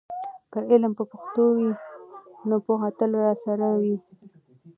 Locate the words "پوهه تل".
2.65-3.11